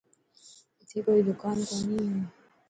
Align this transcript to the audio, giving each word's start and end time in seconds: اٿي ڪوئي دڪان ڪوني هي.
اٿي 0.81 0.97
ڪوئي 1.05 1.21
دڪان 1.29 1.57
ڪوني 1.69 1.97
هي. 2.09 2.19